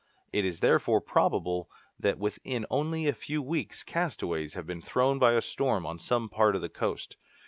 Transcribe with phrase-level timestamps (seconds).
[0.33, 1.69] It is therefore probable
[1.99, 6.27] that within only a few weeks castaways have been thrown by a storm on some
[6.27, 7.17] part of the coast.